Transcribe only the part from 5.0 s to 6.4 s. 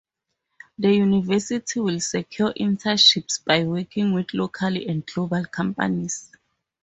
global companies.